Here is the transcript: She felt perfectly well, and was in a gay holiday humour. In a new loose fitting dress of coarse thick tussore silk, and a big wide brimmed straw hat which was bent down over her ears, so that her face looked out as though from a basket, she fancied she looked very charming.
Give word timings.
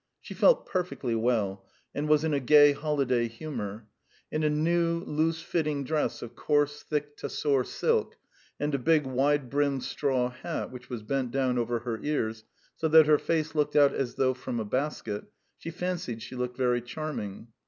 She 0.19 0.33
felt 0.33 0.65
perfectly 0.65 1.13
well, 1.13 1.63
and 1.93 2.09
was 2.09 2.23
in 2.23 2.33
a 2.33 2.39
gay 2.39 2.71
holiday 2.71 3.27
humour. 3.27 3.87
In 4.31 4.41
a 4.43 4.49
new 4.49 5.01
loose 5.03 5.43
fitting 5.43 5.83
dress 5.83 6.23
of 6.23 6.35
coarse 6.35 6.81
thick 6.81 7.15
tussore 7.15 7.63
silk, 7.63 8.15
and 8.59 8.73
a 8.73 8.79
big 8.79 9.05
wide 9.05 9.47
brimmed 9.51 9.83
straw 9.83 10.31
hat 10.31 10.71
which 10.71 10.89
was 10.89 11.03
bent 11.03 11.29
down 11.29 11.59
over 11.59 11.81
her 11.81 11.99
ears, 12.01 12.45
so 12.75 12.87
that 12.87 13.05
her 13.05 13.19
face 13.19 13.53
looked 13.53 13.75
out 13.75 13.93
as 13.93 14.15
though 14.15 14.33
from 14.33 14.59
a 14.59 14.65
basket, 14.65 15.25
she 15.59 15.69
fancied 15.69 16.23
she 16.23 16.35
looked 16.35 16.57
very 16.57 16.81
charming. 16.81 17.49